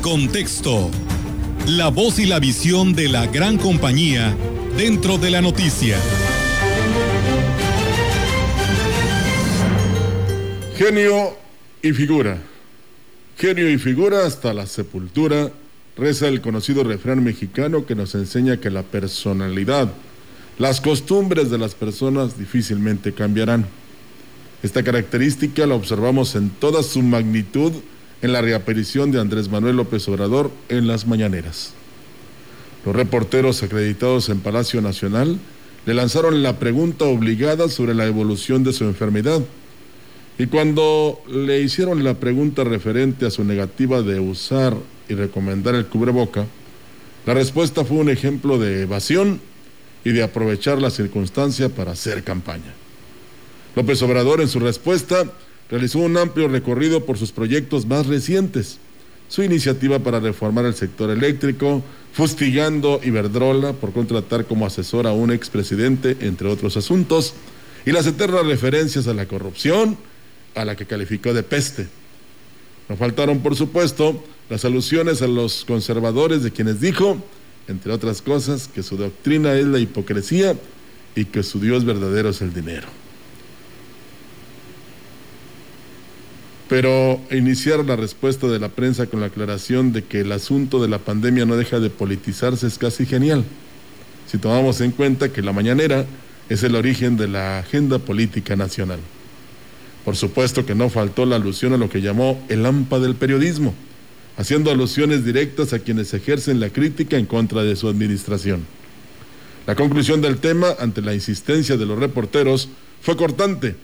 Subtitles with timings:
[0.00, 0.90] contexto.
[1.68, 4.36] La voz y la visión de la gran compañía
[4.76, 5.96] dentro de la noticia.
[10.76, 11.36] Genio
[11.82, 12.38] y figura.
[13.38, 15.52] Genio y figura hasta la sepultura,
[15.96, 19.92] reza el conocido refrán mexicano que nos enseña que la personalidad,
[20.58, 23.66] las costumbres de las personas difícilmente cambiarán.
[24.64, 27.72] Esta característica la observamos en toda su magnitud
[28.22, 31.72] en la reaparición de Andrés Manuel López Obrador en las mañaneras.
[32.84, 35.38] Los reporteros acreditados en Palacio Nacional
[35.86, 39.40] le lanzaron la pregunta obligada sobre la evolución de su enfermedad.
[40.38, 44.76] Y cuando le hicieron la pregunta referente a su negativa de usar
[45.08, 46.46] y recomendar el cubreboca,
[47.24, 49.40] la respuesta fue un ejemplo de evasión
[50.04, 52.74] y de aprovechar la circunstancia para hacer campaña.
[53.74, 55.24] López Obrador en su respuesta
[55.70, 58.78] realizó un amplio recorrido por sus proyectos más recientes,
[59.28, 65.32] su iniciativa para reformar el sector eléctrico, fustigando Iberdrola por contratar como asesor a un
[65.32, 67.34] expresidente, entre otros asuntos,
[67.84, 69.96] y las eternas referencias a la corrupción,
[70.54, 71.88] a la que calificó de peste.
[72.88, 77.18] No faltaron, por supuesto, las alusiones a los conservadores de quienes dijo,
[77.68, 80.56] entre otras cosas, que su doctrina es la hipocresía
[81.16, 82.86] y que su Dios verdadero es el dinero.
[86.68, 90.88] Pero iniciar la respuesta de la prensa con la aclaración de que el asunto de
[90.88, 93.44] la pandemia no deja de politizarse es casi genial,
[94.26, 96.06] si tomamos en cuenta que la mañanera
[96.48, 98.98] es el origen de la agenda política nacional.
[100.04, 103.72] Por supuesto que no faltó la alusión a lo que llamó el AMPA del periodismo,
[104.36, 108.66] haciendo alusiones directas a quienes ejercen la crítica en contra de su administración.
[109.66, 112.68] La conclusión del tema, ante la insistencia de los reporteros,
[113.02, 113.76] fue cortante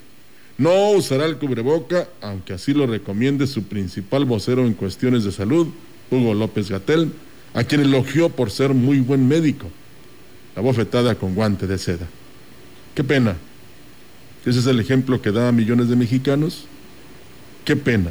[0.62, 5.66] no usará el cubreboca, aunque así lo recomiende su principal vocero en cuestiones de salud,
[6.08, 7.10] Hugo López Gatel,
[7.52, 9.68] a quien elogió por ser muy buen médico.
[10.54, 12.06] La bofetada con guante de seda.
[12.94, 13.36] Qué pena.
[14.46, 16.66] Ese es el ejemplo que da a millones de mexicanos.
[17.64, 18.10] Qué pena,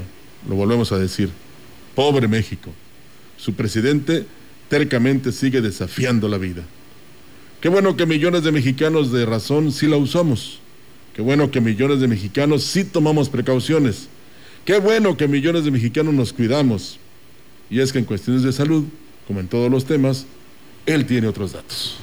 [0.49, 1.29] lo volvemos a decir.
[1.95, 2.73] Pobre México.
[3.37, 4.25] Su presidente
[4.67, 6.63] tercamente sigue desafiando la vida.
[7.61, 10.59] Qué bueno que millones de mexicanos de razón sí la usamos
[11.15, 14.07] Qué bueno que millones de mexicanos sí tomamos precauciones.
[14.65, 16.99] Qué bueno que millones de mexicanos nos cuidamos.
[17.69, 18.85] Y es que en cuestiones de salud,
[19.27, 20.25] como en todos los temas,
[20.85, 21.97] él tiene otros datos.